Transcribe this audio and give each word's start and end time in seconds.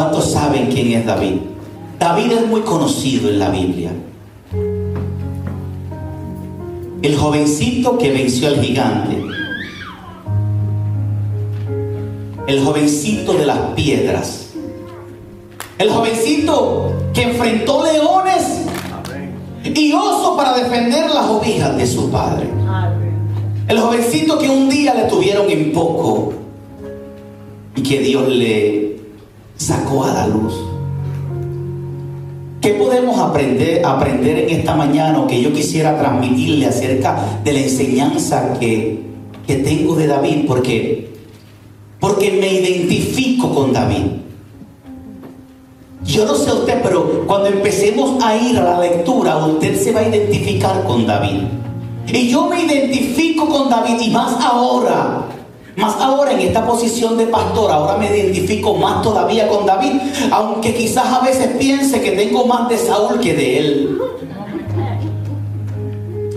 ¿Cuántos 0.00 0.30
saben 0.30 0.68
quién 0.72 0.92
es 0.92 1.04
David? 1.04 1.34
David 1.98 2.32
es 2.32 2.46
muy 2.46 2.62
conocido 2.62 3.28
en 3.28 3.38
la 3.38 3.50
Biblia. 3.50 3.90
El 7.02 7.16
jovencito 7.18 7.98
que 7.98 8.10
venció 8.10 8.48
al 8.48 8.62
gigante. 8.62 9.22
El 12.46 12.64
jovencito 12.64 13.34
de 13.34 13.44
las 13.44 13.58
piedras. 13.76 14.54
El 15.76 15.90
jovencito 15.90 16.94
que 17.12 17.24
enfrentó 17.24 17.84
leones 17.84 18.62
y 19.62 19.92
osos 19.92 20.34
para 20.34 20.56
defender 20.56 21.10
las 21.10 21.26
ovejas 21.26 21.76
de 21.76 21.86
su 21.86 22.10
padre. 22.10 22.48
El 23.68 23.78
jovencito 23.78 24.38
que 24.38 24.48
un 24.48 24.70
día 24.70 24.94
le 24.94 25.02
tuvieron 25.02 25.50
en 25.50 25.72
poco 25.74 26.32
y 27.76 27.82
que 27.82 28.00
Dios 28.00 28.26
le 28.30 28.89
sacó 29.60 30.04
a 30.04 30.14
la 30.14 30.26
luz. 30.26 30.54
¿Qué 32.62 32.70
podemos 32.70 33.18
aprender, 33.18 33.84
aprender 33.84 34.38
en 34.38 34.60
esta 34.60 34.74
mañana 34.74 35.20
o 35.20 35.26
que 35.26 35.40
yo 35.40 35.52
quisiera 35.52 35.98
transmitirle 35.98 36.66
acerca 36.66 37.40
de 37.44 37.52
la 37.52 37.60
enseñanza 37.60 38.54
que, 38.58 39.02
que 39.46 39.56
tengo 39.56 39.94
de 39.96 40.06
David? 40.06 40.46
Porque, 40.46 41.12
porque 41.98 42.32
me 42.32 42.52
identifico 42.52 43.54
con 43.54 43.72
David. 43.72 44.04
Yo 46.04 46.24
no 46.24 46.34
sé 46.34 46.52
usted, 46.52 46.80
pero 46.82 47.26
cuando 47.26 47.48
empecemos 47.48 48.22
a 48.24 48.36
ir 48.36 48.56
a 48.56 48.64
la 48.64 48.80
lectura, 48.80 49.44
usted 49.44 49.78
se 49.78 49.92
va 49.92 50.00
a 50.00 50.08
identificar 50.08 50.84
con 50.84 51.06
David. 51.06 51.42
Y 52.06 52.28
yo 52.28 52.48
me 52.48 52.64
identifico 52.64 53.46
con 53.46 53.68
David 53.68 54.00
y 54.00 54.10
más 54.10 54.34
ahora 54.42 55.19
más 55.80 55.96
ahora 55.96 56.32
en 56.32 56.40
esta 56.40 56.66
posición 56.66 57.16
de 57.16 57.26
pastor, 57.26 57.70
ahora 57.70 57.96
me 57.96 58.06
identifico 58.06 58.74
más 58.74 59.02
todavía 59.02 59.48
con 59.48 59.64
David, 59.64 60.00
aunque 60.30 60.74
quizás 60.74 61.06
a 61.06 61.20
veces 61.20 61.56
piense 61.58 62.00
que 62.02 62.12
tengo 62.12 62.46
más 62.46 62.68
de 62.68 62.76
Saúl 62.76 63.18
que 63.20 63.34
de 63.34 63.58
él. 63.58 63.98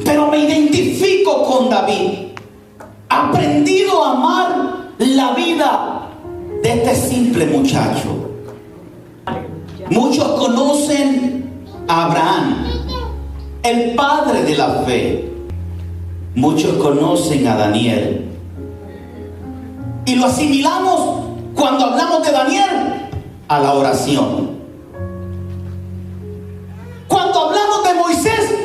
Pero 0.06 0.28
me 0.28 0.40
identifico 0.40 1.44
con 1.44 1.70
David. 1.70 2.20
Aprendido 3.10 4.04
a 4.04 4.12
amar 4.12 4.74
la 4.98 5.34
vida 5.34 6.10
de 6.64 6.74
este 6.74 6.96
simple 6.96 7.46
muchacho. 7.46 8.32
Muchos 9.90 10.28
conocen 10.40 11.52
a 11.88 12.06
Abraham, 12.06 12.66
el 13.62 13.94
padre 13.94 14.44
de 14.44 14.56
la 14.56 14.70
fe. 14.86 15.30
Muchos 16.36 16.74
conocen 16.78 17.48
a 17.48 17.56
Daniel, 17.56 18.33
y 20.05 20.15
lo 20.15 20.25
asimilamos 20.25 21.25
cuando 21.55 21.86
hablamos 21.86 22.25
de 22.25 22.31
Daniel 22.31 23.10
a 23.48 23.60
la 23.60 23.74
oración. 23.74 24.51
Cuando 27.07 27.39
hablamos 27.48 27.83
de 27.83 27.93
Moisés, 27.93 28.55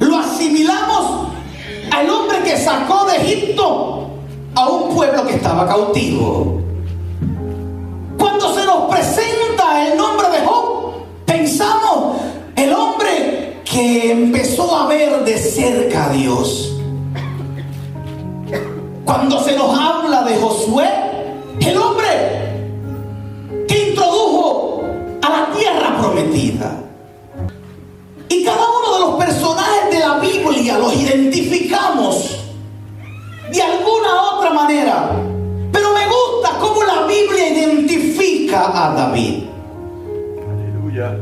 lo 0.00 0.16
asimilamos 0.16 1.28
al 1.90 2.10
hombre 2.10 2.42
que 2.44 2.56
sacó 2.56 3.04
de 3.06 3.16
Egipto 3.16 4.08
a 4.54 4.68
un 4.68 4.94
pueblo 4.94 5.26
que 5.26 5.34
estaba 5.34 5.66
cautivo. 5.66 6.60
Cuando 8.18 8.54
se 8.54 8.64
nos 8.64 8.88
presenta 8.90 9.88
el 9.88 9.98
nombre 9.98 10.28
de 10.30 10.46
Job, 10.46 10.94
pensamos 11.26 12.16
el 12.56 12.72
hombre 12.72 13.60
que 13.64 14.12
empezó 14.12 14.76
a 14.76 14.86
ver 14.86 15.24
de 15.24 15.36
cerca 15.36 16.06
a 16.06 16.12
Dios. 16.12 16.74
Cuando 19.04 19.38
se 19.42 19.56
nos 19.56 19.78
habla 19.78 20.22
de 20.22 20.36
Josué, 20.36 20.88
el 21.60 21.76
hombre 21.76 22.06
que 23.68 23.90
introdujo 23.90 24.82
a 25.22 25.28
la 25.28 25.52
tierra 25.56 25.98
prometida. 26.00 26.80
Y 28.28 28.44
cada 28.44 28.64
uno 28.66 28.94
de 28.94 29.00
los 29.00 29.24
personajes 29.24 29.90
de 29.90 29.98
la 29.98 30.18
Biblia 30.18 30.78
los 30.78 30.94
identificamos 30.96 32.38
de 33.52 33.62
alguna 33.62 34.22
otra 34.36 34.50
manera. 34.50 35.10
Pero 35.70 35.92
me 35.92 36.06
gusta 36.06 36.58
cómo 36.58 36.82
la 36.84 37.06
Biblia 37.06 37.48
identifica 37.50 38.86
a 38.86 38.94
David. 38.94 39.44
Aleluya. 40.50 41.18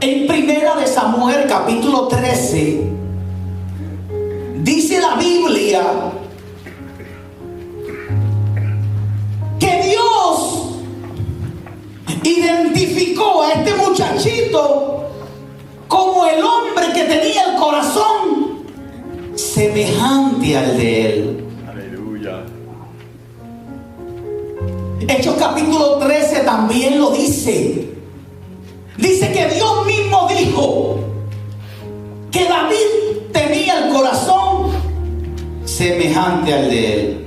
En 0.00 0.26
primera 0.28 0.76
de 0.76 0.86
Samuel 0.86 1.46
capítulo 1.48 2.06
13 2.06 2.88
dice 4.62 5.00
la 5.00 5.16
Biblia 5.16 5.82
identificó 12.60 13.42
a 13.42 13.52
este 13.52 13.74
muchachito 13.74 15.04
como 15.88 16.26
el 16.26 16.42
hombre 16.42 16.86
que 16.94 17.04
tenía 17.04 17.52
el 17.52 17.56
corazón 17.56 18.64
semejante 19.34 20.56
al 20.56 20.76
de 20.76 21.12
él. 21.12 21.44
Aleluya. 21.68 22.44
Hechos 25.08 25.36
capítulo 25.38 25.98
13 25.98 26.40
también 26.40 27.00
lo 27.00 27.10
dice. 27.10 27.88
Dice 28.96 29.32
que 29.32 29.48
Dios 29.54 29.86
mismo 29.86 30.28
dijo 30.28 31.00
que 32.30 32.44
David 32.44 33.32
tenía 33.32 33.86
el 33.86 33.92
corazón 33.92 34.70
semejante 35.64 36.54
al 36.54 36.70
de 36.70 36.94
él. 36.94 37.26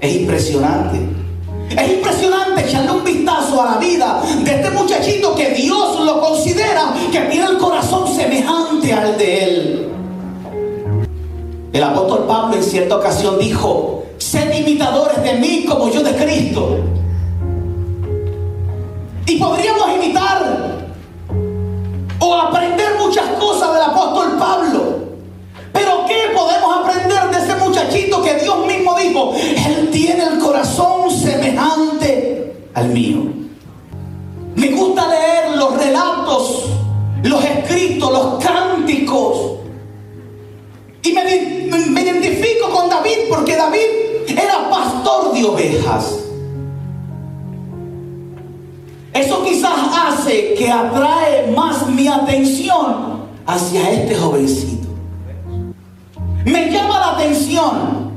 Es 0.00 0.16
impresionante. 0.16 1.23
Es 1.70 1.90
impresionante 1.90 2.60
echarle 2.62 2.90
un 2.92 3.04
vistazo 3.04 3.62
a 3.62 3.72
la 3.72 3.76
vida 3.78 4.22
de 4.44 4.54
este 4.54 4.70
muchachito 4.70 5.34
que 5.34 5.50
Dios 5.50 6.00
lo 6.00 6.20
considera 6.20 6.94
que 7.10 7.20
tiene 7.20 7.46
el 7.46 7.58
corazón 7.58 8.14
semejante 8.14 8.92
al 8.92 9.18
de 9.18 9.44
él. 9.44 9.88
El 11.72 11.82
apóstol 11.82 12.24
Pablo 12.28 12.54
en 12.54 12.62
cierta 12.62 12.96
ocasión 12.96 13.38
dijo, 13.38 14.04
sed 14.18 14.54
imitadores 14.54 15.22
de 15.22 15.34
mí 15.34 15.64
como 15.68 15.90
yo 15.90 16.02
de 16.02 16.14
Cristo. 16.14 16.78
Y 19.26 19.36
podríamos 19.38 19.88
imitar 19.96 20.84
o 22.20 22.34
aprender 22.34 22.96
muchas 23.00 23.26
cosas 23.40 23.72
del 23.72 23.82
apóstol 23.82 24.36
Pablo. 24.38 25.13
Pero 25.74 26.06
¿qué 26.06 26.30
podemos 26.32 26.78
aprender 26.78 27.30
de 27.30 27.44
ese 27.44 27.56
muchachito 27.56 28.22
que 28.22 28.34
Dios 28.36 28.66
mismo 28.66 28.96
dijo? 28.96 29.34
Él 29.34 29.90
tiene 29.92 30.22
el 30.22 30.38
corazón 30.38 31.10
semejante 31.10 32.54
al 32.74 32.88
mío. 32.88 33.24
Me 34.54 34.68
gusta 34.70 35.08
leer 35.08 35.56
los 35.58 35.76
relatos, 35.76 36.66
los 37.24 37.44
escritos, 37.44 38.10
los 38.10 38.44
cánticos. 38.44 39.58
Y 41.02 41.12
me, 41.12 41.24
me 41.90 42.02
identifico 42.02 42.70
con 42.70 42.88
David 42.88 43.28
porque 43.28 43.56
David 43.56 44.28
era 44.28 44.70
pastor 44.70 45.34
de 45.34 45.44
ovejas. 45.44 46.20
Eso 49.12 49.42
quizás 49.42 49.72
hace 50.06 50.54
que 50.54 50.70
atrae 50.70 51.50
más 51.50 51.88
mi 51.88 52.06
atención 52.06 53.24
hacia 53.44 53.90
este 53.90 54.14
jovencito. 54.14 54.83
Me 56.44 56.70
llama 56.70 57.00
la 57.00 57.10
atención 57.12 58.12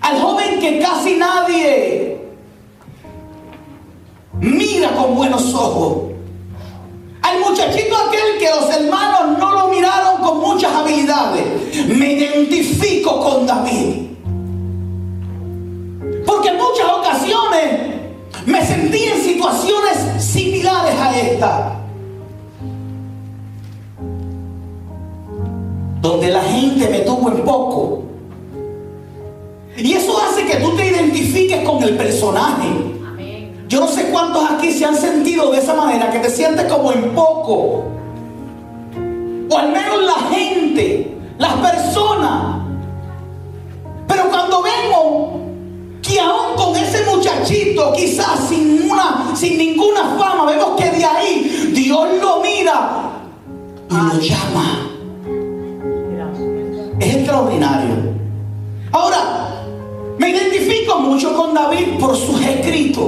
al 0.00 0.20
joven 0.20 0.60
que 0.60 0.78
casi 0.80 1.16
nadie 1.16 2.18
mira 4.38 4.90
con 4.90 5.14
buenos 5.14 5.54
ojos. 5.54 6.12
Al 7.22 7.40
muchachito 7.40 7.96
aquel 7.96 8.38
que 8.38 8.48
los 8.50 8.70
hermanos 8.70 9.38
no 9.38 9.52
lo 9.52 9.68
miraron 9.68 10.20
con 10.22 10.40
muchas 10.40 10.72
habilidades. 10.72 11.86
Me 11.88 12.12
identifico 12.12 13.18
con 13.20 13.46
David. 13.46 14.06
Porque 16.26 16.48
en 16.50 16.56
muchas 16.56 16.86
ocasiones 16.98 17.96
me 18.44 18.64
sentí 18.64 19.04
en 19.04 19.22
situaciones 19.22 20.22
similares 20.22 20.94
a 21.00 21.18
esta. 21.18 21.85
Donde 26.06 26.28
la 26.28 26.42
gente 26.42 26.88
me 26.88 27.00
tuvo 27.00 27.30
en 27.30 27.44
poco. 27.44 28.02
Y 29.76 29.92
eso 29.92 30.16
hace 30.22 30.46
que 30.46 30.56
tú 30.56 30.74
te 30.76 30.86
identifiques 30.86 31.68
con 31.68 31.82
el 31.82 31.96
personaje. 31.96 32.68
Yo 33.68 33.80
no 33.80 33.88
sé 33.88 34.04
cuántos 34.10 34.48
aquí 34.48 34.70
se 34.70 34.84
han 34.84 34.94
sentido 34.94 35.50
de 35.50 35.58
esa 35.58 35.74
manera, 35.74 36.10
que 36.10 36.20
te 36.20 36.30
sientes 36.30 36.72
como 36.72 36.92
en 36.92 37.14
poco. 37.14 37.84
O 39.50 39.58
al 39.58 39.72
menos 39.72 40.02
la 40.02 40.34
gente, 40.34 41.16
las 41.38 41.54
personas. 41.54 42.62
Pero 44.06 44.30
cuando 44.30 44.62
vemos 44.62 45.40
que 46.00 46.20
aún 46.20 46.54
con 46.56 46.76
ese 46.76 47.04
muchachito, 47.04 47.92
quizás 47.92 48.48
sin, 48.48 48.88
una, 48.88 49.32
sin 49.34 49.58
ninguna 49.58 50.16
fama, 50.16 50.46
vemos 50.46 50.80
que 50.80 50.90
de 50.90 51.04
ahí 51.04 51.72
Dios 51.74 52.08
lo 52.22 52.40
mira 52.40 53.10
y 53.90 53.94
lo 53.94 54.20
llama. 54.20 54.85
Ahora, 58.92 59.64
me 60.18 60.30
identifico 60.30 60.98
mucho 61.00 61.36
con 61.36 61.54
David 61.54 61.98
por 61.98 62.16
sus 62.16 62.40
escritos, 62.40 63.04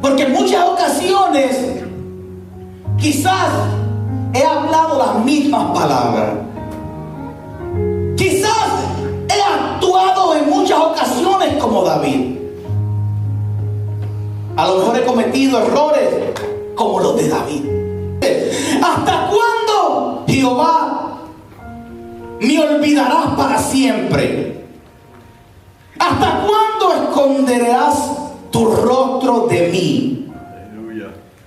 porque 0.00 0.24
en 0.24 0.32
muchas 0.32 0.64
ocasiones 0.64 1.82
quizás 2.96 3.50
he 4.32 4.44
hablado 4.44 4.98
las 4.98 5.24
mismas 5.24 5.70
palabras. 5.72 6.30
Quizás 8.16 8.68
he 9.28 9.42
actuado 9.42 10.36
en 10.36 10.48
muchas 10.48 10.78
ocasiones 10.78 11.56
como 11.60 11.82
David. 11.82 12.38
A 14.56 14.68
lo 14.68 14.76
mejor 14.78 14.96
he 14.96 15.04
cometido 15.04 15.58
errores 15.58 16.08
como 16.74 17.00
los 17.00 17.16
de 17.16 17.28
David. 17.28 17.64
¿Hasta 18.82 19.28
cuándo, 19.28 20.24
Jehová, 20.26 21.01
me 22.42 22.58
olvidarás 22.58 23.34
para 23.36 23.58
siempre? 23.58 24.64
¿Hasta 25.98 26.44
cuándo 26.46 27.04
esconderás 27.04 28.10
tu 28.50 28.66
rostro 28.66 29.46
de 29.46 29.68
mí? 29.68 30.28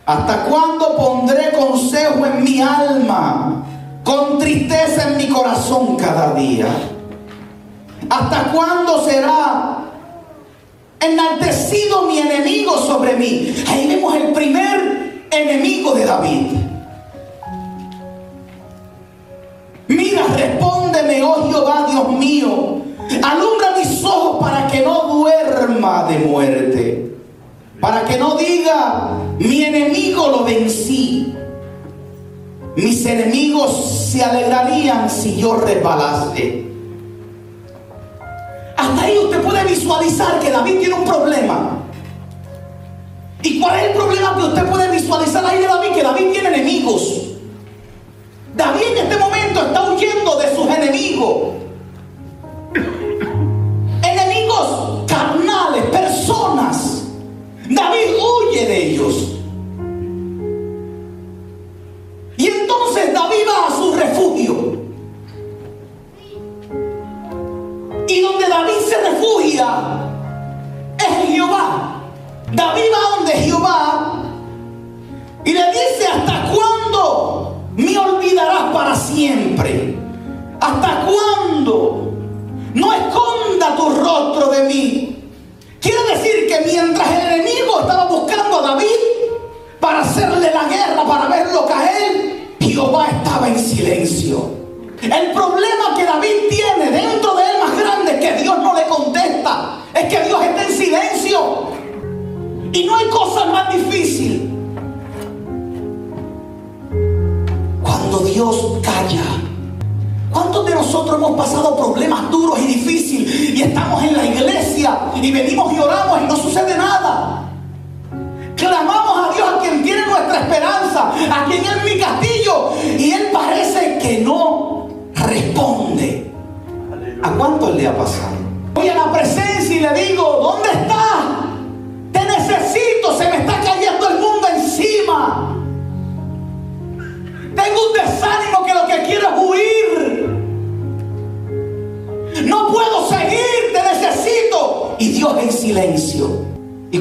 ¿Hasta 0.06 0.44
cuándo 0.44 0.96
pondré 0.96 1.52
consejo 1.52 2.26
en 2.26 2.44
mi 2.44 2.62
alma, 2.62 3.66
con 4.04 4.38
tristeza 4.38 5.10
en 5.10 5.18
mi 5.18 5.28
corazón 5.28 5.98
cada 5.98 6.34
día? 6.34 6.68
¿Hasta 8.10 8.52
cuándo 8.52 9.04
será 9.04 9.80
enaltecido 11.00 12.04
mi 12.04 12.20
enemigo 12.20 12.78
sobre 12.78 13.16
mí? 13.16 13.54
Ahí 13.68 13.88
vemos 13.88 14.16
el 14.16 14.32
primer 14.32 15.26
enemigo 15.32 15.94
de 15.96 16.06
David. 16.06 16.65
Mira, 19.96 20.26
respóndeme, 20.36 21.24
oh 21.24 21.48
Jehová, 21.50 21.88
Dios 21.90 22.10
mío. 22.10 22.82
Alumbra 23.24 23.72
mis 23.78 24.04
ojos 24.04 24.44
para 24.44 24.68
que 24.68 24.82
no 24.82 25.04
duerma 25.14 26.06
de 26.10 26.20
muerte. 26.20 27.16
Para 27.80 28.04
que 28.06 28.18
no 28.18 28.36
diga, 28.36 29.10
mi 29.40 29.64
enemigo 29.64 30.28
lo 30.30 30.44
vencí. 30.44 31.34
Mis 32.76 33.06
enemigos 33.06 34.10
se 34.12 34.24
alegrarían 34.24 35.10
si 35.10 35.38
yo 35.38 35.56
resbalase. 35.56 36.66
Hasta 38.76 39.02
ahí 39.02 39.18
usted 39.18 39.42
puede 39.42 39.64
visualizar 39.64 40.40
que 40.40 40.52
David 40.52 40.80
tiene 40.80 40.96
un 40.96 41.06
problema. 41.06 41.78
¿Y 43.42 43.60
cuál 43.60 43.80
es 43.80 43.86
el 43.86 43.94
problema 43.94 44.36
que 44.36 44.44
usted 44.44 44.66
puede 44.70 44.92
visualizar 44.92 45.46
ahí 45.46 45.60
de 45.60 45.68
David? 45.68 45.92
Que 45.94 46.04
David 46.04 46.32
tiene 46.32 46.50
enemigos. 46.50 47.35
David 48.56 48.84
en 48.92 48.98
este 49.00 49.18
momento 49.18 49.66
está 49.66 49.92
huyendo 49.92 50.38
de 50.38 50.56
sus 50.56 50.68
enemigos. 50.68 51.56
Enemigos 54.02 55.04
carnales, 55.08 55.84
personas. 55.92 57.04
David 57.70 58.16
huye 58.16 58.66
de 58.66 58.86
ellos. 58.92 59.25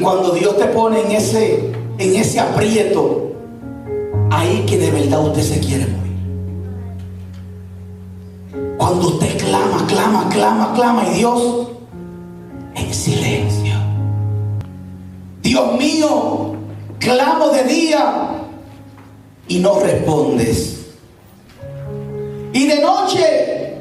Cuando 0.05 0.29
Dios 0.33 0.55
te 0.55 0.65
pone 0.65 1.01
en 1.01 1.11
ese, 1.13 1.71
en 1.97 2.15
ese 2.15 2.39
aprieto, 2.39 3.31
ahí 4.29 4.63
que 4.67 4.77
de 4.77 4.91
verdad 4.91 5.25
usted 5.25 5.41
se 5.41 5.59
quiere 5.59 5.87
morir. 5.87 6.13
Cuando 8.77 9.07
usted 9.07 9.35
clama, 9.39 9.83
clama, 9.87 10.29
clama, 10.29 10.73
clama 10.75 11.07
y 11.09 11.15
Dios 11.15 11.69
en 12.75 12.93
silencio. 12.93 13.73
Dios 15.41 15.75
mío, 15.79 16.53
clamo 16.99 17.49
de 17.49 17.63
día 17.63 18.29
y 19.47 19.57
no 19.57 19.79
respondes. 19.79 20.85
Y 22.53 22.67
de 22.67 22.79
noche 22.79 23.79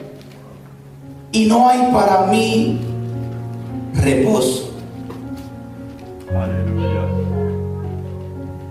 y 1.32 1.44
no 1.44 1.68
hay 1.68 1.92
para 1.92 2.28
mí 2.28 2.80
reposo. 3.92 4.73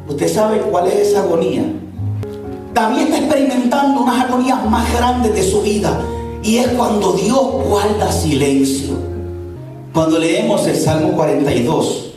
¿Usted 0.07 0.27
sabe 0.27 0.59
cuál 0.59 0.87
es 0.87 1.09
esa 1.09 1.21
agonía? 1.21 1.63
David 2.73 3.01
está 3.01 3.17
experimentando 3.19 4.01
unas 4.01 4.25
agonías 4.25 4.69
más 4.69 4.91
grandes 4.93 5.33
de 5.33 5.43
su 5.43 5.61
vida 5.61 5.99
y 6.43 6.57
es 6.57 6.67
cuando 6.69 7.13
Dios 7.13 7.39
guarda 7.67 8.11
silencio. 8.11 8.95
Cuando 9.93 10.19
leemos 10.19 10.67
el 10.67 10.75
Salmo 10.75 11.13
42, 11.13 12.13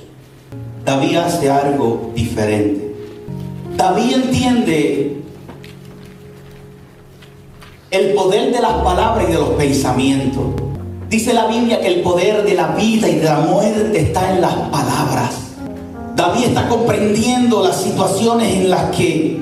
David 0.85 1.16
hace 1.16 1.50
algo 1.50 2.11
diferente. 2.14 2.94
David 3.76 4.14
entiende 4.14 5.22
el 7.90 8.14
poder 8.14 8.52
de 8.52 8.61
las 8.61 8.72
palabras 8.82 9.28
y 9.28 9.32
de 9.32 9.38
los 9.38 9.50
pensamientos. 9.50 10.65
Dice 11.16 11.33
la 11.33 11.46
Biblia 11.46 11.81
que 11.81 11.87
el 11.87 12.02
poder 12.02 12.44
de 12.44 12.52
la 12.52 12.66
vida 12.72 13.09
y 13.09 13.14
de 13.14 13.24
la 13.24 13.38
muerte 13.38 13.98
está 13.98 14.35
en 14.35 14.42
las 14.42 14.52
palabras. 14.68 15.31
David 16.14 16.48
está 16.48 16.68
comprendiendo 16.68 17.64
las 17.64 17.81
situaciones 17.81 18.55
en 18.55 18.68
las 18.68 18.94
que 18.94 19.40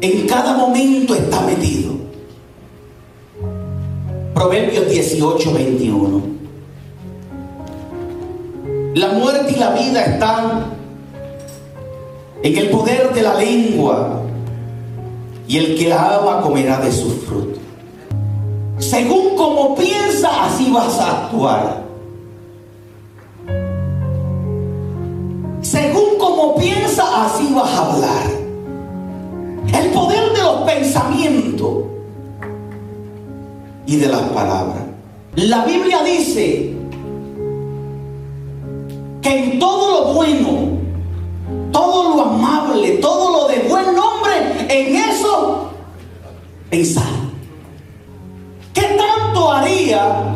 en 0.00 0.26
cada 0.28 0.56
momento 0.56 1.16
está 1.16 1.40
metido. 1.40 1.94
Proverbios 4.32 4.88
18, 4.88 5.54
21. 5.54 6.22
La 8.94 9.08
muerte 9.08 9.54
y 9.56 9.58
la 9.58 9.70
vida 9.70 10.04
están 10.04 10.66
en 12.44 12.56
el 12.58 12.70
poder 12.70 13.12
de 13.12 13.22
la 13.22 13.34
lengua 13.34 14.22
y 15.48 15.56
el 15.56 15.76
que 15.76 15.88
la 15.88 16.18
ama 16.18 16.42
comerá 16.42 16.78
de 16.78 16.92
sus 16.92 17.12
frutos. 17.24 17.57
Según 18.88 19.36
como 19.36 19.74
piensa, 19.74 20.46
así 20.46 20.70
vas 20.72 20.98
a 20.98 21.24
actuar. 21.24 21.84
Según 25.60 26.16
como 26.18 26.56
piensa, 26.56 27.26
así 27.26 27.52
vas 27.52 27.70
a 27.70 27.84
hablar. 27.84 28.26
El 29.74 29.90
poder 29.90 30.32
de 30.32 30.42
los 30.42 30.62
pensamientos 30.62 31.84
y 33.84 33.96
de 33.96 34.08
las 34.08 34.22
palabras. 34.30 34.84
La 35.34 35.66
Biblia 35.66 36.02
dice 36.02 36.74
que 39.20 39.28
en 39.28 39.58
todo 39.58 40.00
lo 40.00 40.14
bueno, 40.14 40.78
todo 41.72 42.16
lo 42.16 42.22
amable, 42.22 42.92
todo 43.02 43.32
lo 43.32 43.48
de 43.48 43.68
buen 43.68 43.94
nombre, 43.94 44.66
en 44.70 44.96
eso 44.96 45.72
pensar. 46.70 47.27
¿Qué 49.88 49.94
tanto 49.94 50.12
haría 50.12 50.34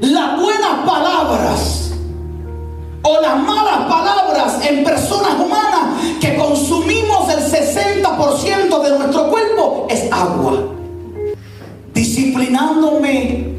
las 0.00 0.40
buenas 0.40 0.86
palabras 0.86 1.92
o 3.02 3.20
las 3.20 3.38
malas 3.42 3.86
palabras 3.86 4.66
en 4.66 4.82
personas 4.82 5.34
humanas 5.34 6.00
que 6.22 6.36
consumimos 6.36 7.28
el 7.28 7.40
60% 7.40 8.82
de 8.82 8.98
nuestro 8.98 9.30
cuerpo 9.30 9.86
es 9.90 10.10
agua? 10.10 10.72
Disciplinándome 11.92 13.56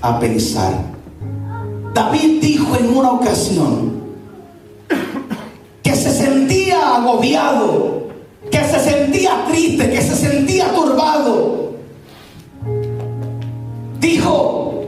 a 0.00 0.20
pensar. 0.20 0.74
David 1.92 2.40
dijo 2.40 2.76
en 2.76 2.96
una 2.96 3.10
ocasión 3.12 4.00
que 5.82 5.96
se 5.96 6.12
sentía 6.12 6.96
agobiado, 6.96 8.04
que 8.48 8.64
se 8.64 8.78
sentía 8.78 9.44
triste, 9.48 9.90
que 9.90 10.00
se 10.00 10.14
sentía 10.14 10.72
turbado. 10.72 11.69
Dijo, 14.00 14.82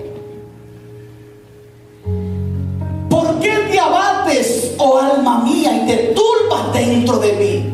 ¿por 3.11 3.41
qué 3.41 3.69
te 3.71 3.79
abates, 3.79 4.75
oh 4.79 4.99
alma 4.99 5.45
mía, 5.45 5.83
y 5.83 5.87
te 5.87 6.15
turbas 6.15 6.73
dentro 6.73 7.19
de 7.19 7.33
mí? 7.35 7.73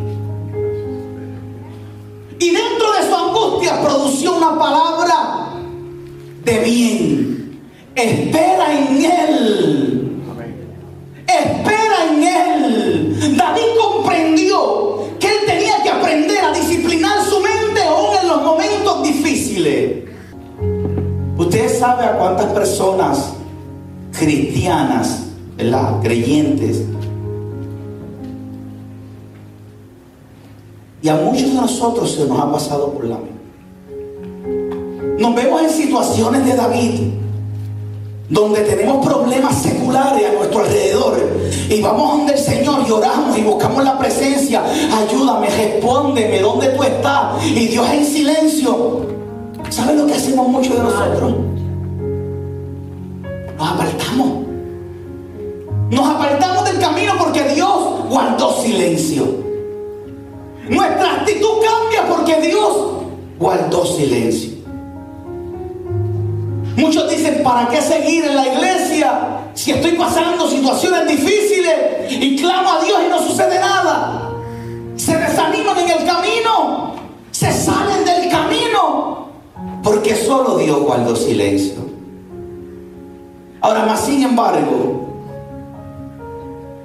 Y 2.41 2.51
dentro 2.51 2.93
de 2.93 3.09
su 3.09 3.15
angustia 3.15 3.81
produció 3.81 4.37
una 4.37 4.59
palabra 4.59 5.51
de 6.45 6.59
bien. 6.59 7.61
Espera 7.95 8.77
en 8.77 9.05
Él. 9.05 9.88
Sabe 21.89 22.05
a 22.05 22.19
cuántas 22.19 22.53
personas 22.53 23.33
cristianas, 24.13 25.23
¿verdad? 25.57 26.01
Creyentes. 26.03 26.83
Y 31.01 31.09
a 31.09 31.15
muchos 31.15 31.49
de 31.49 31.55
nosotros 31.55 32.13
se 32.13 32.27
nos 32.27 32.39
ha 32.39 32.53
pasado 32.53 32.93
por 32.93 33.07
la 33.07 33.17
mente. 33.17 33.33
Nos 35.19 35.35
vemos 35.35 35.63
en 35.63 35.71
situaciones 35.71 36.45
de 36.45 36.57
David, 36.57 37.01
donde 38.29 38.61
tenemos 38.61 39.07
problemas 39.07 39.55
seculares 39.55 40.29
a 40.29 40.35
nuestro 40.35 40.61
alrededor 40.61 41.17
y 41.71 41.81
vamos 41.81 42.19
donde 42.19 42.35
el 42.35 42.39
Señor 42.39 42.81
y 42.87 42.91
oramos 42.91 43.39
y 43.39 43.41
buscamos 43.41 43.83
la 43.83 43.99
presencia. 43.99 44.63
Ayúdame, 44.93 45.49
respóndeme, 45.49 46.41
¿dónde 46.41 46.69
tú 46.69 46.83
estás? 46.83 47.43
Y 47.47 47.69
Dios 47.69 47.89
en 47.91 48.05
silencio. 48.05 49.07
¿Saben 49.71 49.97
lo 49.97 50.07
que 50.07 50.15
hacemos 50.15 50.49
muchos 50.49 50.77
de 50.77 50.83
nosotros? 50.83 51.58
Nos 53.59 53.69
apartamos. 53.69 54.47
Nos 55.91 56.09
apartamos 56.09 56.65
del 56.65 56.79
camino 56.79 57.15
porque 57.19 57.43
Dios 57.43 58.09
guardó 58.09 58.63
silencio. 58.63 59.27
Nuestra 60.69 61.15
actitud 61.15 61.49
cambia 61.65 62.07
porque 62.09 62.41
Dios 62.41 62.77
guardó 63.39 63.85
silencio. 63.85 64.59
Muchos 66.77 67.11
dicen, 67.11 67.43
¿para 67.43 67.69
qué 67.69 67.83
seguir 67.83 68.27
en 68.27 68.37
la 68.37 68.47
iglesia 68.47 69.41
si 69.55 69.73
estoy 69.73 69.93
pasando 69.93 70.49
situaciones 70.49 71.09
difíciles 71.09 71.75
y 72.11 72.37
clamo 72.37 72.71
a 72.71 72.85
Dios 72.85 72.99
y 73.07 73.11
no 73.11 73.19
sucede 73.27 73.59
nada? 73.59 74.31
Se 74.95 75.17
desaniman 75.17 75.77
en 75.79 75.91
el 75.91 76.07
camino, 76.07 76.95
se 77.33 77.53
salen 77.53 78.05
del 78.05 78.31
camino, 78.31 79.31
porque 79.83 80.15
solo 80.15 80.59
Dios 80.59 80.79
guardó 80.81 81.17
silencio. 81.17 81.88
Ahora 83.69 83.85
más, 83.85 84.01
sin 84.01 84.23
embargo, 84.23 85.11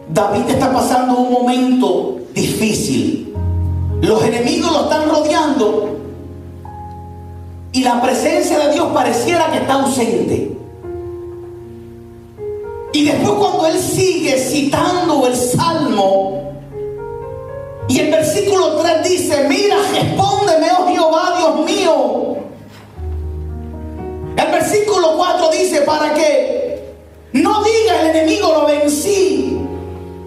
David 0.09 0.49
está 0.49 0.73
pasando 0.73 1.17
un 1.17 1.31
momento 1.31 2.17
difícil. 2.33 3.33
Los 4.01 4.21
enemigos 4.21 4.69
lo 4.69 4.83
están 4.83 5.07
rodeando 5.07 5.97
y 7.71 7.83
la 7.85 8.01
presencia 8.01 8.59
de 8.59 8.73
Dios 8.73 8.87
pareciera 8.93 9.49
que 9.49 9.59
está 9.59 9.75
ausente. 9.75 10.57
Y 12.91 13.05
después 13.05 13.31
cuando 13.31 13.67
él 13.67 13.79
sigue 13.79 14.37
citando 14.37 15.25
el 15.25 15.37
salmo, 15.37 16.51
y 17.87 17.99
el 17.99 18.11
versículo 18.11 18.75
3 18.81 19.09
dice, 19.09 19.47
mira, 19.47 19.77
respóndeme, 19.89 20.67
oh 20.77 20.87
Jehová, 20.89 21.33
Dios 21.37 21.65
mío. 21.65 22.35
El 24.35 24.51
versículo 24.51 25.15
4 25.15 25.49
dice, 25.49 25.81
para 25.83 26.13
que 26.13 26.62
no 27.33 27.63
diga 27.63 28.01
el 28.01 28.15
enemigo 28.15 28.53
lo 28.53 28.65
vencí, 28.65 29.59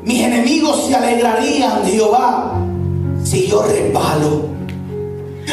mis 0.02 0.22
enemigos 0.22 0.86
se 0.86 0.94
alegrarían, 0.94 1.84
Jehová, 1.84 2.52
si 3.24 3.46
yo 3.46 3.62
resbalo. 3.62 4.56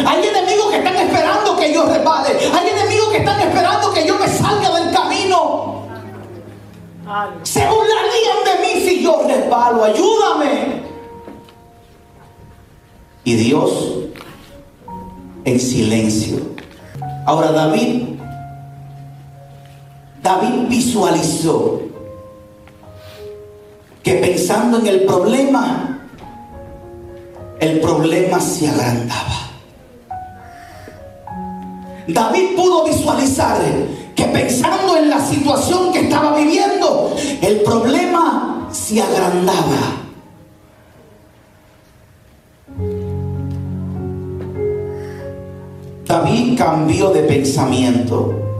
Hay 0.06 0.28
enemigos 0.28 0.72
que 0.72 0.78
están 0.78 0.96
esperando 0.96 1.56
que 1.56 1.74
yo 1.74 1.86
resbale. 1.86 2.30
Hay 2.52 2.70
enemigos 2.70 3.10
que 3.10 3.18
están 3.18 3.40
esperando 3.40 3.94
que 3.94 4.08
yo 4.08 4.18
me 4.18 4.28
salga 4.28 4.80
del 4.80 4.92
camino. 4.92 5.84
Se 7.44 7.68
burlarían 7.68 8.44
de 8.46 8.66
mí 8.66 8.88
si 8.88 9.04
yo 9.04 9.24
resbalo. 9.28 9.84
Ayúdame. 9.84 10.84
Y 13.24 13.36
Dios 13.36 13.94
en 15.46 15.60
silencio. 15.60 16.38
Ahora 17.26 17.52
David, 17.52 18.13
David 20.24 20.70
visualizó 20.70 21.82
que 24.02 24.14
pensando 24.16 24.80
en 24.80 24.88
el 24.88 25.02
problema, 25.02 26.00
el 27.60 27.82
problema 27.82 28.40
se 28.40 28.70
agrandaba. 28.70 29.50
David 32.08 32.56
pudo 32.56 32.86
visualizar 32.86 33.58
que 34.16 34.24
pensando 34.26 34.96
en 34.96 35.10
la 35.10 35.20
situación 35.20 35.92
que 35.92 36.02
estaba 36.02 36.38
viviendo, 36.38 37.14
el 37.42 37.60
problema 37.62 38.70
se 38.72 39.02
agrandaba. 39.02 40.04
David 46.06 46.58
cambió 46.58 47.10
de 47.10 47.24
pensamiento. 47.24 48.53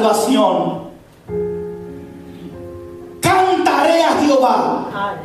salvación. 0.00 0.90
Cantaré 3.20 4.02
a 4.02 4.12
Jehová. 4.22 5.16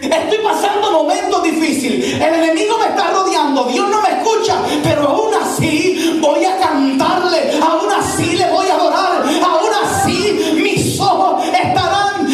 Estoy 0.00 0.38
pasando 0.42 0.90
momentos 0.92 1.42
difíciles. 1.42 2.14
El 2.14 2.34
enemigo 2.34 2.78
me 2.78 2.86
está 2.86 3.10
rodeando. 3.12 3.64
Dios 3.64 3.88
no 3.90 4.00
me 4.00 4.08
escucha. 4.08 4.56
Pero 4.82 5.08
aún 5.08 5.34
así 5.34 6.18
voy 6.20 6.44
a 6.44 6.58
cantarle. 6.58 7.58
Aún 7.60 7.90
así 7.92 8.36
le 8.36 8.50
voy 8.50 8.66
a 8.68 8.74
adorar. 8.74 9.22
Aún 9.22 9.70
así 9.84 10.60
mis 10.62 10.98
ojos 11.00 11.44
estarán 11.44 12.26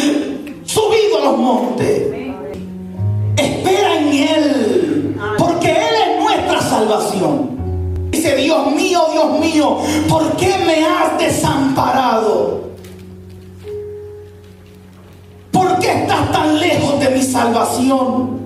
subidos 0.65 1.21
a 1.21 1.25
los 1.25 1.37
montes. 1.37 2.13
Espera 3.35 3.95
en 3.95 4.07
Él. 4.07 5.15
Porque 5.37 5.69
Él 5.69 5.95
es 6.07 6.23
nuestra 6.23 6.61
salvación. 6.61 7.60
Dice, 8.11 8.35
Dios 8.35 8.71
mío, 8.75 8.99
Dios 9.11 9.39
mío, 9.39 9.77
¿por 10.09 10.35
qué 10.35 10.53
me 10.65 10.85
has 10.85 11.17
desamparado? 11.17 12.61
¿Por 15.51 15.79
qué 15.79 16.01
estás 16.01 16.31
tan 16.31 16.59
lejos 16.59 16.99
de 16.99 17.09
mi 17.09 17.21
salvación? 17.21 18.41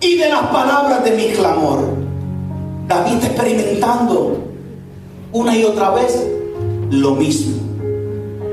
Y 0.00 0.16
de 0.16 0.28
las 0.28 0.42
palabras 0.46 1.04
de 1.04 1.10
mi 1.12 1.26
clamor. 1.32 1.96
David 2.86 3.24
experimentando 3.24 4.38
una 5.32 5.56
y 5.56 5.64
otra 5.64 5.90
vez 5.90 6.24
lo 6.90 7.16
mismo. 7.16 7.56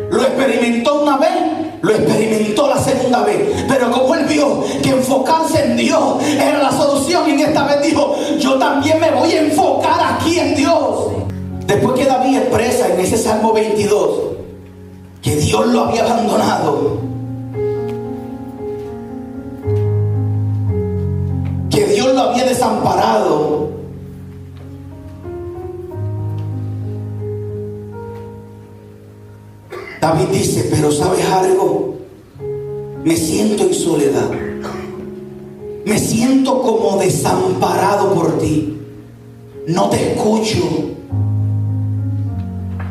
Lo 0.10 0.22
experimentó 0.24 1.04
una 1.04 1.18
vez, 1.18 1.32
lo 1.84 1.92
experimentó 1.92 2.70
la 2.70 2.78
segunda 2.82 3.24
vez. 3.24 3.66
Pero 3.68 3.92
como 3.92 4.16
él 4.16 4.26
vio 4.26 4.64
que 4.82 4.90
enfocarse 4.90 5.64
en 5.64 5.78
Dios 5.78 6.24
era 6.24 6.64
la 6.64 6.72
solución, 6.72 7.30
y 7.30 7.34
en 7.34 7.40
esta 7.42 7.66
vez 7.66 7.82
dijo, 7.84 8.16
yo 8.40 8.58
también 8.58 9.00
me 9.00 9.12
voy 9.12 9.32
a 9.32 9.42
enfocar 9.42 10.16
aquí 10.16 10.40
en 10.40 10.56
Dios. 10.56 11.12
Después 11.68 12.00
que 12.00 12.06
David 12.06 12.38
expresa 12.38 12.88
en 12.88 13.00
ese 13.00 13.18
Salmo 13.18 13.54
22 13.54 14.10
que 15.22 15.36
Dios 15.38 15.68
lo 15.68 15.82
había 15.82 16.04
abandonado, 16.04 16.98
que 21.70 21.86
Dios 21.86 22.14
lo 22.14 22.22
había 22.22 22.46
desamparado, 22.46 23.70
David 30.04 30.28
dice, 30.34 30.68
pero 30.70 30.92
¿sabes 30.92 31.26
algo? 31.30 31.96
Me 33.06 33.16
siento 33.16 33.64
en 33.64 33.74
soledad. 33.74 34.32
Me 35.86 35.98
siento 35.98 36.62
como 36.62 36.98
desamparado 36.98 38.14
por 38.14 38.38
ti. 38.38 38.82
No 39.66 39.90
te 39.90 40.12
escucho. 40.12 40.60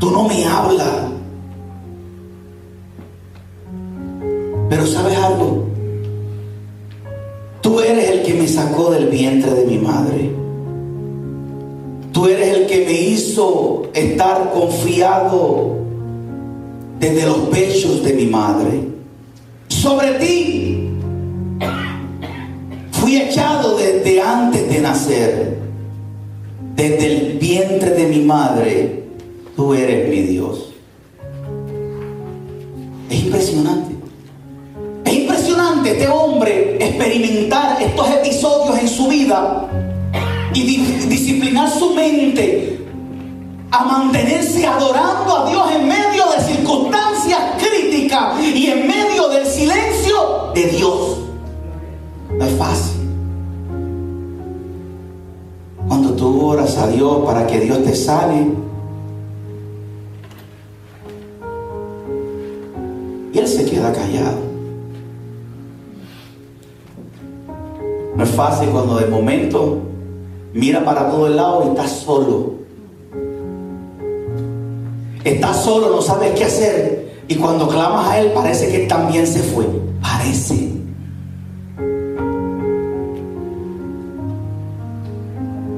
Tú 0.00 0.10
no 0.10 0.26
me 0.26 0.42
hablas. 0.46 1.10
Pero 4.70 4.86
¿sabes 4.86 5.18
algo? 5.18 5.66
Tú 7.60 7.78
eres 7.80 8.08
el 8.08 8.22
que 8.22 8.32
me 8.32 8.48
sacó 8.48 8.90
del 8.90 9.08
vientre 9.08 9.52
de 9.52 9.66
mi 9.66 9.76
madre. 9.76 10.34
Tú 12.10 12.26
eres 12.26 12.56
el 12.56 12.66
que 12.66 12.86
me 12.86 12.92
hizo 12.94 13.82
estar 13.92 14.50
confiado 14.54 15.81
desde 17.02 17.26
los 17.26 17.38
pechos 17.48 18.04
de 18.04 18.12
mi 18.12 18.26
madre. 18.26 18.84
Sobre 19.66 20.12
ti 20.20 20.88
fui 22.92 23.16
echado 23.16 23.76
desde 23.76 24.22
antes 24.22 24.68
de 24.68 24.80
nacer. 24.80 25.58
Desde 26.76 27.06
el 27.06 27.38
vientre 27.38 27.90
de 27.90 28.06
mi 28.06 28.20
madre, 28.20 29.02
tú 29.56 29.74
eres 29.74 30.08
mi 30.08 30.22
Dios. 30.22 30.72
Es 33.10 33.24
impresionante. 33.24 33.96
Es 35.04 35.12
impresionante 35.12 35.90
este 35.90 36.08
hombre 36.08 36.76
experimentar 36.80 37.82
estos 37.82 38.10
episodios 38.10 38.78
en 38.78 38.88
su 38.88 39.08
vida 39.08 39.68
y 40.54 40.62
disciplinar 41.08 41.68
su 41.68 41.94
mente 41.94 42.81
a 43.72 43.84
mantenerse 43.84 44.66
adorando 44.66 45.34
a 45.34 45.48
Dios 45.48 45.70
en 45.74 45.88
medio 45.88 46.24
de 46.30 46.44
circunstancias 46.44 47.40
críticas 47.56 48.38
y 48.38 48.66
en 48.66 48.86
medio 48.86 49.28
del 49.28 49.46
silencio 49.46 50.52
de 50.54 50.66
Dios. 50.66 51.18
No 52.36 52.44
es 52.44 52.52
fácil. 52.58 53.00
Cuando 55.88 56.12
tú 56.12 56.46
oras 56.46 56.76
a 56.76 56.86
Dios 56.88 57.24
para 57.24 57.46
que 57.46 57.60
Dios 57.60 57.82
te 57.82 57.94
sane, 57.96 58.52
y 63.32 63.38
Él 63.38 63.48
se 63.48 63.64
queda 63.64 63.90
callado. 63.90 64.36
No 68.14 68.22
es 68.22 68.30
fácil 68.30 68.68
cuando 68.68 68.96
de 68.96 69.06
momento 69.06 69.78
mira 70.52 70.84
para 70.84 71.08
todo 71.08 71.26
el 71.26 71.36
lado 71.36 71.64
y 71.64 71.68
estás 71.70 71.90
solo 71.90 72.61
Estás 75.24 75.64
solo, 75.64 75.90
no 75.90 76.02
sabes 76.02 76.32
qué 76.34 76.44
hacer. 76.44 77.12
Y 77.28 77.36
cuando 77.36 77.68
clamas 77.68 78.10
a 78.10 78.20
Él, 78.20 78.32
parece 78.32 78.68
que 78.68 78.82
Él 78.82 78.88
también 78.88 79.26
se 79.26 79.40
fue. 79.40 79.64
Parece. 80.00 80.70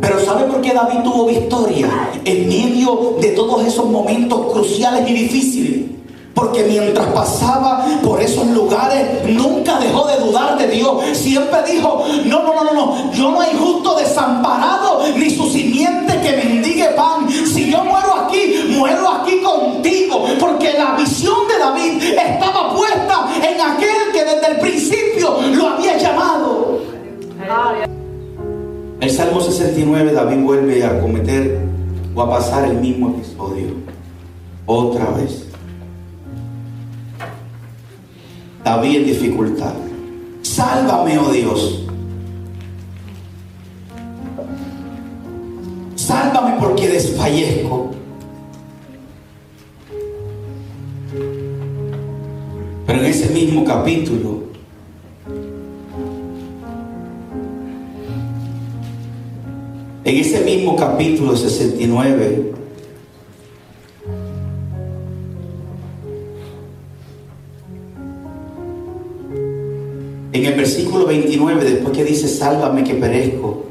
Pero 0.00 0.20
¿sabe 0.24 0.44
por 0.44 0.62
qué 0.62 0.72
David 0.72 1.00
tuvo 1.04 1.26
victoria? 1.26 1.88
En 2.24 2.48
medio 2.48 3.16
de 3.20 3.28
todos 3.28 3.66
esos 3.66 3.86
momentos 3.86 4.52
cruciales 4.52 5.08
y 5.08 5.12
difíciles. 5.12 5.90
Porque 6.34 6.64
mientras 6.64 7.06
pasaba 7.08 7.86
por 8.02 8.20
esos 8.20 8.46
lugares, 8.48 9.28
nunca 9.28 9.78
dejó 9.78 10.06
de 10.06 10.16
dudar 10.16 10.58
de 10.58 10.66
Dios. 10.68 10.96
Siempre 11.12 11.62
dijo, 11.70 12.04
no, 12.24 12.42
no, 12.42 12.54
no, 12.54 12.64
no, 12.64 12.72
no, 12.72 13.12
yo 13.12 13.30
no 13.30 13.40
hay 13.40 13.56
justo 13.56 13.94
desamparado, 13.96 15.02
ni 15.16 15.30
su 15.30 15.48
simiente 15.48 16.20
que 16.20 16.36
mendigue 16.36 16.88
pan. 16.96 17.28
Si 17.30 17.70
yo 17.70 17.84
muero 17.84 18.03
Porque 20.40 20.72
la 20.72 20.96
visión 20.96 21.46
de 21.48 21.58
David 21.58 22.02
estaba 22.02 22.74
puesta 22.74 23.28
en 23.36 23.60
aquel 23.60 24.12
que 24.12 24.24
desde 24.24 24.52
el 24.52 24.58
principio 24.58 25.40
lo 25.54 25.68
había 25.68 25.98
llamado. 25.98 26.80
El 29.00 29.10
Salmo 29.10 29.40
69, 29.40 30.12
David 30.12 30.38
vuelve 30.38 30.84
a 30.84 31.00
cometer 31.00 31.60
o 32.14 32.22
a 32.22 32.30
pasar 32.30 32.64
el 32.64 32.76
mismo 32.78 33.10
episodio. 33.10 33.74
Otra 34.66 35.10
vez. 35.10 35.46
David 38.64 38.96
en 38.96 39.04
dificultad. 39.04 39.74
Sálvame, 40.40 41.18
oh 41.18 41.30
Dios. 41.30 41.84
Sálvame 45.96 46.56
porque 46.58 46.88
desfallezco. 46.88 47.93
Pero 52.86 52.98
en 53.00 53.06
ese 53.06 53.30
mismo 53.30 53.64
capítulo, 53.64 54.44
en 60.04 60.16
ese 60.16 60.40
mismo 60.44 60.76
capítulo 60.76 61.36
69, 61.36 62.54
En 70.34 70.44
el 70.44 70.54
versículo 70.54 71.06
29, 71.06 71.64
después 71.64 71.96
que 71.96 72.02
dice, 72.02 72.26
sálvame 72.26 72.82
que 72.82 72.94
perezco, 72.94 73.66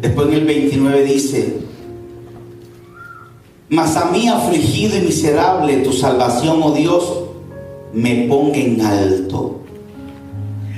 después 0.00 0.26
en 0.26 0.34
el 0.34 0.44
29 0.44 1.04
dice, 1.04 1.58
mas 3.68 3.96
a 3.96 4.06
mí 4.06 4.26
afligido 4.26 4.96
y 4.96 5.02
miserable 5.02 5.76
tu 5.76 5.92
salvación, 5.92 6.60
oh 6.60 6.72
Dios, 6.72 7.21
me 7.92 8.26
ponga 8.28 8.56
en 8.58 8.80
alto. 8.80 9.60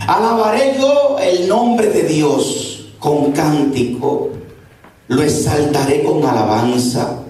Alabaré 0.07 0.77
yo 0.79 1.16
el 1.18 1.48
nombre 1.48 1.88
de 1.88 2.03
Dios 2.03 2.87
con 2.98 3.33
cántico, 3.33 4.31
lo 5.09 5.22
exaltaré 5.22 6.03
con 6.03 6.24
alabanza. 6.24 7.20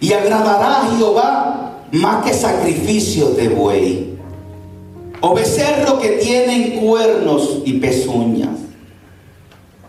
Y 0.00 0.12
agradará 0.12 0.82
a 0.82 0.96
Jehová 0.96 1.84
más 1.92 2.24
que 2.24 2.34
sacrificio 2.34 3.30
de 3.30 3.48
buey 3.48 4.18
o 5.20 5.34
becerro 5.34 5.98
que 5.98 6.10
tienen 6.10 6.80
cuernos 6.80 7.62
y 7.64 7.74
pezuñas. 7.74 8.58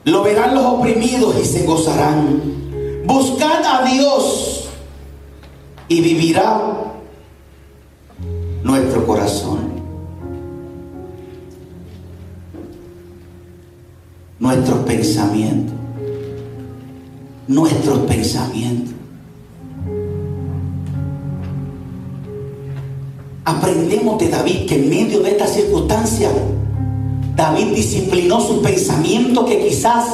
Lo 0.06 0.24
verán 0.24 0.56
los 0.56 0.64
oprimidos 0.66 1.36
y 1.42 1.46
se 1.46 1.66
gozarán. 1.66 2.42
Buscad 3.06 3.64
a 3.66 3.86
Dios 3.86 4.70
y 5.90 6.00
vivirá 6.00 6.95
nuestro 8.66 9.06
corazón. 9.06 9.60
Nuestros 14.40 14.80
pensamientos. 14.80 15.76
Nuestros 17.48 18.00
pensamientos. 18.00 18.94
Aprendemos 23.46 24.18
de 24.18 24.30
David 24.30 24.66
que 24.68 24.76
en 24.84 24.90
medio 24.90 25.22
de 25.22 25.30
esta 25.30 25.46
circunstancia, 25.46 26.32
David 27.36 27.76
disciplinó 27.76 28.42
su 28.42 28.64
pensamiento 28.64 29.46
que 29.46 29.68
quizás 29.68 30.06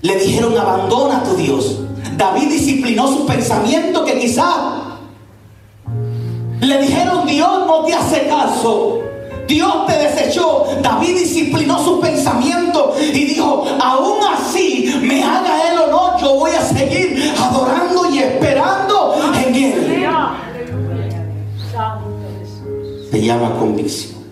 le 0.00 0.16
dijeron 0.16 0.56
abandona 0.56 1.18
a 1.18 1.24
tu 1.24 1.34
Dios. 1.34 1.80
David 2.16 2.50
disciplinó 2.50 3.08
su 3.08 3.26
pensamiento 3.26 4.04
que 4.04 4.20
quizás 4.20 4.83
le 6.64 6.78
dijeron, 6.80 7.26
Dios 7.26 7.66
no 7.66 7.84
te 7.84 7.92
hace 7.92 8.26
caso. 8.26 9.02
Dios 9.46 9.86
te 9.86 9.92
desechó. 9.98 10.64
David 10.82 11.18
disciplinó 11.18 11.78
sus 11.84 12.00
pensamientos 12.00 12.96
y 13.02 13.24
dijo, 13.24 13.66
aún 13.80 14.18
así 14.32 14.98
me 15.02 15.22
haga 15.22 15.70
él 15.70 15.78
o 15.78 15.90
no, 15.90 16.18
yo 16.18 16.34
voy 16.36 16.52
a 16.52 16.62
seguir 16.62 17.34
adorando 17.38 18.10
y 18.10 18.18
esperando 18.18 19.14
en 19.46 19.54
él. 19.54 20.06
Se 23.10 23.22
llama 23.22 23.58
convicción. 23.58 24.22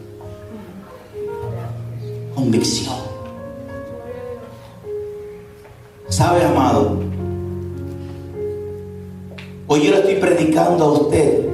Convicción. 2.34 2.96
¿Sabe, 6.08 6.44
amado? 6.44 6.98
Hoy 9.66 9.84
yo 9.84 9.90
le 9.90 9.98
estoy 9.98 10.14
predicando 10.16 10.84
a 10.84 10.92
usted 10.92 11.52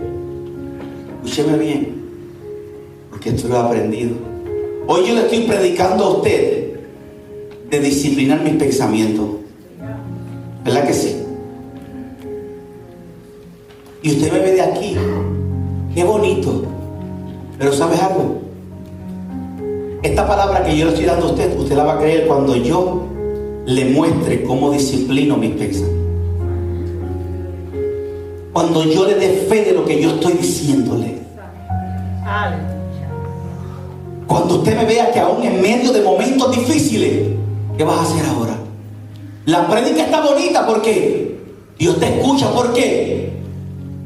Escúcheme 1.38 1.64
bien, 1.64 1.94
porque 3.10 3.30
esto 3.30 3.46
lo 3.46 3.54
he 3.54 3.58
aprendido. 3.58 4.10
Hoy 4.88 5.06
yo 5.06 5.14
le 5.14 5.20
estoy 5.20 5.42
predicando 5.42 6.04
a 6.04 6.16
usted 6.16 6.80
de 7.70 7.78
disciplinar 7.78 8.42
mis 8.42 8.54
pensamientos. 8.54 9.24
¿Verdad 10.64 10.84
que 10.84 10.92
sí? 10.92 11.16
Y 14.02 14.10
usted 14.16 14.32
me 14.32 14.40
ve 14.40 14.52
de 14.52 14.62
aquí. 14.62 14.96
Qué 15.94 16.02
bonito. 16.02 16.64
Pero 17.56 17.72
¿sabes 17.72 18.00
algo? 18.00 18.40
Esta 20.02 20.26
palabra 20.26 20.64
que 20.64 20.76
yo 20.76 20.86
le 20.86 20.90
estoy 20.90 21.06
dando 21.06 21.26
a 21.26 21.30
usted, 21.30 21.56
usted 21.56 21.76
la 21.76 21.84
va 21.84 21.94
a 21.94 21.98
creer 22.00 22.26
cuando 22.26 22.56
yo 22.56 23.06
le 23.64 23.84
muestre 23.84 24.42
cómo 24.42 24.72
disciplino 24.72 25.36
mis 25.36 25.52
pensamientos. 25.52 26.04
Cuando 28.52 28.82
yo 28.82 29.06
le 29.06 29.14
dé 29.14 29.28
fe 29.48 29.66
de 29.66 29.72
lo 29.72 29.84
que 29.84 30.02
yo 30.02 30.10
estoy 30.10 30.32
diciéndole. 30.32 31.17
Cuando 34.26 34.56
usted 34.56 34.76
me 34.76 34.84
vea 34.84 35.10
que 35.10 35.20
aún 35.20 35.42
en 35.42 35.60
medio 35.62 35.92
de 35.92 36.02
momentos 36.02 36.54
difíciles, 36.54 37.28
¿qué 37.76 37.84
vas 37.84 37.98
a 37.98 38.02
hacer 38.02 38.26
ahora? 38.26 38.56
La 39.46 39.66
prédica 39.66 40.04
está 40.04 40.20
bonita 40.20 40.66
porque 40.66 41.40
Dios 41.78 41.98
te 41.98 42.18
escucha 42.18 42.50
porque 42.50 43.32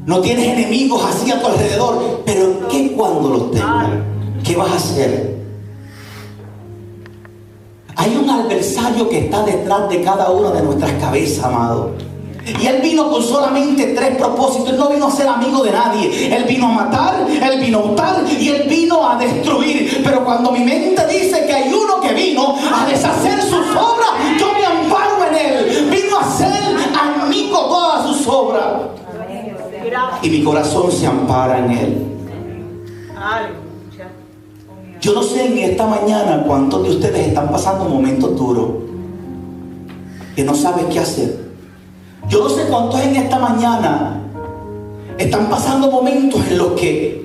no 0.05 0.21
tienes 0.21 0.47
enemigos 0.47 1.03
así 1.03 1.31
a 1.31 1.41
tu 1.41 1.47
alrededor. 1.47 2.21
Pero 2.25 2.67
¿qué 2.69 2.93
cuando 2.93 3.29
los 3.29 3.51
tengas? 3.51 3.89
¿Qué 4.43 4.55
vas 4.55 4.71
a 4.71 4.75
hacer? 4.75 5.33
Hay 7.95 8.15
un 8.15 8.29
adversario 8.29 9.09
que 9.09 9.19
está 9.25 9.43
detrás 9.43 9.89
de 9.89 10.01
cada 10.01 10.31
una 10.31 10.51
de 10.51 10.63
nuestras 10.63 10.91
cabezas, 10.93 11.43
amado. 11.43 11.91
Y 12.45 12.67
él 12.67 12.81
vino 12.81 13.09
con 13.09 13.23
solamente 13.23 13.93
tres 13.95 14.17
propósitos. 14.17 14.71
Él 14.71 14.77
no 14.77 14.89
vino 14.89 15.07
a 15.07 15.11
ser 15.11 15.27
amigo 15.27 15.63
de 15.63 15.71
nadie. 15.71 16.35
Él 16.35 16.43
vino 16.43 16.67
a 16.67 16.71
matar, 16.71 17.25
él 17.29 17.59
vino 17.61 17.79
a 17.79 17.83
untar 17.83 18.23
y 18.27 18.49
él 18.49 18.67
vino 18.67 19.09
a 19.09 19.17
destruir. 19.17 20.01
Pero 20.03 20.25
cuando 20.25 20.51
mi 20.51 20.59
mente 20.59 21.07
dice 21.07 21.45
que 21.45 21.53
hay 21.53 21.73
uno 21.73 22.01
que 22.01 22.13
vino 22.13 22.55
a 22.73 22.85
deshacer 22.85 23.41
sus 23.41 23.69
obras, 23.69 24.11
yo 24.37 24.51
me 24.53 24.65
amparo 24.65 25.25
en 25.25 25.35
él. 25.35 25.89
Vino 25.89 26.17
a 26.17 26.21
hacer 26.21 26.75
amigo 27.21 27.59
todas 27.59 28.07
sus 28.07 28.27
obras. 28.27 28.65
Y 30.21 30.29
mi 30.29 30.43
corazón 30.43 30.91
se 30.91 31.07
ampara 31.07 31.59
en 31.59 31.71
él. 31.71 32.07
Yo 34.99 35.13
no 35.13 35.23
sé 35.23 35.45
en 35.45 35.57
esta 35.57 35.85
mañana 35.85 36.43
cuántos 36.45 36.83
de 36.83 36.89
ustedes 36.91 37.27
están 37.27 37.49
pasando 37.49 37.85
momentos 37.85 38.37
duros 38.37 38.69
que 40.35 40.43
no 40.43 40.55
saben 40.55 40.87
qué 40.89 40.99
hacer. 40.99 41.52
Yo 42.29 42.43
no 42.43 42.49
sé 42.49 42.63
cuántos 42.69 42.99
en 43.01 43.15
esta 43.15 43.39
mañana 43.39 44.19
están 45.17 45.49
pasando 45.49 45.91
momentos 45.91 46.41
en 46.47 46.57
los 46.57 46.71
que 46.73 47.23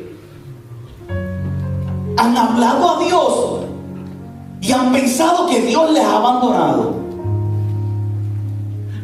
han 2.17 2.37
hablado 2.37 2.97
a 2.97 3.05
Dios 3.05 3.59
y 4.61 4.73
han 4.73 4.93
pensado 4.93 5.47
que 5.47 5.61
Dios 5.63 5.93
les 5.93 6.05
ha 6.05 6.17
abandonado. 6.17 6.95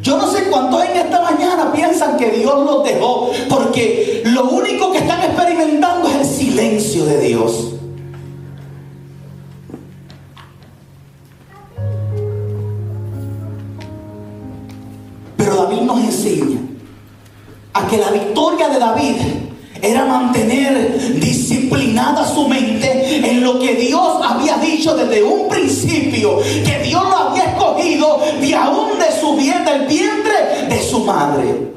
Yo 0.02 0.18
no 0.18 0.26
sé 0.30 0.44
cuántos 0.50 0.84
en 0.84 0.96
esta 0.98 1.22
mañana 1.22 1.72
piensan 1.72 2.18
que 2.18 2.30
Dios 2.30 2.64
los 2.64 2.84
dejó 2.84 3.30
porque 3.48 4.22
lo 4.26 4.50
único 4.50 4.92
que 4.92 4.98
están 4.98 5.22
experimentando 5.22 6.08
es 6.08 6.14
el 6.16 6.26
silencio 6.26 7.06
de 7.06 7.20
Dios. 7.20 7.74
De 18.74 18.80
David 18.80 19.16
era 19.80 20.04
mantener 20.06 21.20
disciplinada 21.20 22.26
su 22.26 22.48
mente 22.48 23.28
en 23.28 23.42
lo 23.42 23.58
que 23.58 23.74
Dios 23.74 24.18
había 24.24 24.56
dicho 24.58 24.96
desde 24.96 25.22
un 25.22 25.48
principio, 25.48 26.38
que 26.64 26.82
Dios 26.84 27.02
lo 27.02 27.16
había 27.16 27.44
escogido 27.44 28.18
de 28.40 28.54
aún 28.54 28.98
de 28.98 29.20
su 29.20 29.36
bien, 29.36 29.64
del 29.64 29.86
vientre 29.86 30.68
de 30.68 30.82
su 30.82 31.04
madre. 31.04 31.74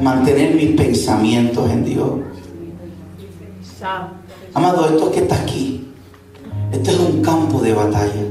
Mantener 0.00 0.54
mis 0.54 0.76
pensamientos 0.76 1.70
en 1.70 1.84
Dios. 1.84 2.10
Amado, 4.54 4.86
esto 4.86 5.10
que 5.12 5.20
está 5.20 5.36
aquí, 5.36 5.86
esto 6.72 6.90
es 6.90 6.98
un 6.98 7.22
campo 7.22 7.60
de 7.60 7.72
batalla. 7.72 8.22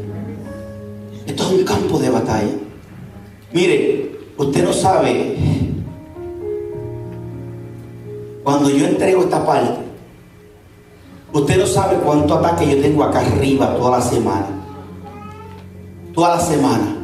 Esto 1.26 1.44
es 1.44 1.50
un 1.52 1.64
campo 1.64 2.00
de 2.00 2.10
batalla. 2.10 2.52
Mire, 3.54 4.20
usted 4.38 4.64
no 4.64 4.74
sabe, 4.74 5.38
cuando 8.44 8.70
yo 8.70 8.88
entrego 8.88 9.24
esta 9.24 9.46
parte, 9.46 9.82
usted 11.34 11.58
no 11.58 11.66
sabe 11.66 11.98
cuánto 11.98 12.36
ataque 12.36 12.76
yo 12.76 12.82
tengo 12.82 13.04
acá 13.04 13.20
arriba 13.20 13.76
toda 13.76 14.00
la 14.00 14.02
semana. 14.04 14.48
Toda 16.14 16.36
la 16.36 16.42
semana. 16.42 16.96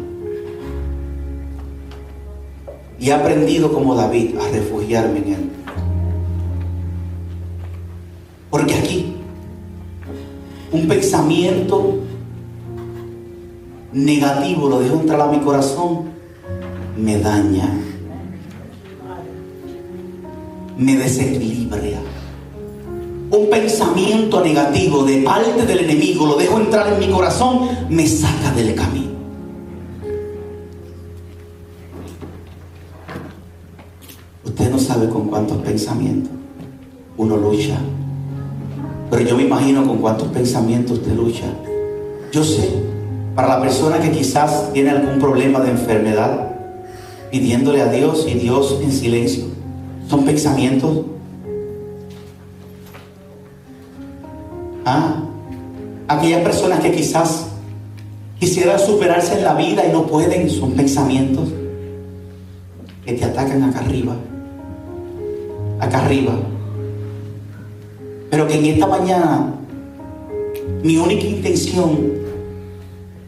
Y 3.00 3.10
he 3.10 3.14
aprendido 3.14 3.72
como 3.72 3.96
David 3.96 4.36
a 4.38 4.50
refugiarme 4.52 5.20
en 5.20 5.34
él. 5.34 5.52
Porque 8.50 8.76
aquí, 8.76 9.16
un 10.72 10.88
pensamiento 10.88 12.00
negativo 13.94 14.70
lo 14.70 14.80
dejo 14.80 14.96
entrar 14.96 15.22
a 15.22 15.28
mi 15.28 15.40
corazón 15.40 16.18
me 16.98 17.20
daña, 17.20 17.70
me 20.78 20.96
desequilibra. 20.96 22.02
Un 23.30 23.50
pensamiento 23.50 24.42
negativo 24.42 25.04
de 25.04 25.22
parte 25.22 25.66
del 25.66 25.80
enemigo 25.80 26.26
lo 26.26 26.36
dejo 26.36 26.60
entrar 26.60 26.94
en 26.94 27.00
mi 27.00 27.10
corazón, 27.10 27.68
me 27.90 28.08
saca 28.08 28.52
del 28.56 28.74
camino. 28.74 29.08
Usted 34.46 34.72
no 34.72 34.80
sabe 34.80 35.10
con 35.10 35.28
cuántos 35.28 35.58
pensamientos 35.58 36.32
uno 37.18 37.36
lucha. 37.36 37.78
Pero 39.10 39.24
yo 39.24 39.36
me 39.36 39.44
imagino 39.44 39.86
con 39.86 39.98
cuántos 39.98 40.28
pensamientos 40.30 41.00
usted 41.00 41.14
lucha. 41.14 41.46
Yo 42.32 42.44
sé, 42.44 42.70
para 43.36 43.48
la 43.50 43.62
persona 43.62 44.00
que 44.00 44.12
quizás 44.12 44.72
tiene 44.74 44.92
algún 44.92 45.20
problema 45.20 45.60
de 45.60 45.72
enfermedad, 45.72 46.52
pidiéndole 47.32 47.82
a 47.82 47.92
Dios 47.92 48.26
y 48.28 48.36
Dios 48.36 48.80
en 48.82 48.92
silencio. 48.92 49.57
Son 50.08 50.24
pensamientos. 50.26 51.06
Ah, 54.86 55.24
aquellas 56.08 56.42
personas 56.42 56.80
que 56.80 56.92
quizás 56.94 57.48
quisieran 58.40 58.80
superarse 58.80 59.38
en 59.38 59.44
la 59.44 59.54
vida 59.54 59.86
y 59.86 59.92
no 59.92 60.08
pueden, 60.08 60.50
son 60.50 60.72
pensamientos 60.72 61.50
que 63.06 63.14
te 63.14 63.26
atacan 63.26 63.64
acá 63.64 63.80
arriba. 63.80 64.16
Acá 65.80 66.06
arriba. 66.06 66.34
Pero 68.30 68.48
que 68.48 68.60
en 68.60 68.66
esta 68.66 68.88
mañana 68.88 69.54
mi 70.84 70.98
única 70.98 71.26
intención 71.26 72.18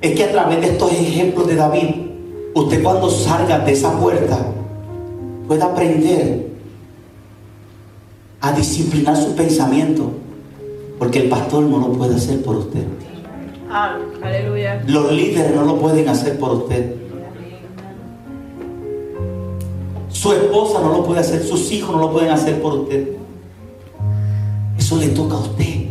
es 0.02 0.15
que 0.15 0.24
a 0.24 0.32
través 0.32 0.62
de 0.62 0.68
estos 0.68 0.92
ejemplos 0.92 1.48
de 1.48 1.56
David 1.56 1.89
usted 2.54 2.84
cuando 2.84 3.10
salga 3.10 3.60
de 3.60 3.72
esa 3.72 3.98
puerta 4.00 4.38
pueda 5.48 5.65
aprender 5.65 6.49
a 8.41 8.52
disciplinar 8.54 9.17
su 9.17 9.36
pensamiento, 9.36 10.12
porque 10.97 11.19
el 11.19 11.30
pastor 11.30 11.63
no 11.63 11.80
lo 11.80 11.91
puede 11.93 12.15
hacer 12.15 12.41
por 12.41 12.58
usted. 12.58 12.84
Aleluya. 13.69 14.84
Los 14.88 15.12
líderes 15.12 15.56
no 15.56 15.63
lo 15.63 15.78
pueden 15.78 16.08
hacer 16.10 16.39
por 16.39 16.52
usted. 16.52 16.95
Su 20.10 20.34
esposa 20.34 20.82
no 20.82 20.89
lo 20.89 21.04
puede 21.04 21.19
hacer, 21.19 21.43
sus 21.43 21.71
hijos 21.71 21.95
no 21.95 22.02
lo 22.02 22.12
pueden 22.12 22.32
hacer 22.32 22.62
por 22.62 22.73
usted. 22.73 23.10
Eso 24.78 24.97
le 24.97 25.10
toca 25.10 25.36
a 25.36 25.39
usted. 25.39 25.89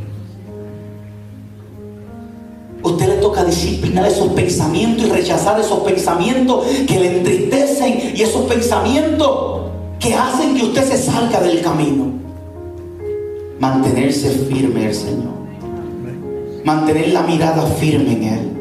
Usted 2.82 3.08
le 3.08 3.16
toca 3.16 3.44
disciplinar 3.44 4.06
esos 4.06 4.28
pensamientos 4.28 5.06
y 5.06 5.10
rechazar 5.10 5.60
esos 5.60 5.80
pensamientos 5.80 6.66
que 6.86 6.98
le 6.98 7.18
entristecen 7.18 8.16
y 8.16 8.22
esos 8.22 8.42
pensamientos 8.46 9.62
que 10.00 10.14
hacen 10.14 10.56
que 10.56 10.64
usted 10.64 10.84
se 10.84 10.98
salga 10.98 11.40
del 11.40 11.60
camino 11.60 12.17
mantenerse 13.58 14.30
firme 14.30 14.86
el 14.86 14.94
Señor. 14.94 15.38
Mantener 16.64 17.08
la 17.08 17.22
mirada 17.22 17.66
firme 17.66 18.12
en 18.12 18.22
Él. 18.22 18.52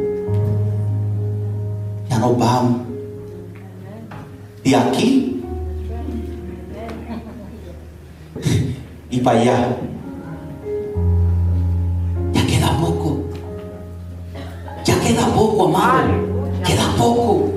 Ya 2.09 2.19
nos 2.19 2.37
vamos. 2.37 2.81
De 4.63 4.75
aquí 4.75 5.43
y 9.09 9.19
para 9.19 9.39
allá. 9.39 9.77
Ya 12.33 12.45
queda 12.45 12.77
poco. 12.79 13.23
Ya 14.83 14.99
queda 14.99 15.27
poco, 15.33 15.67
amado. 15.67 16.07
Queda 16.65 16.95
poco. 16.97 17.53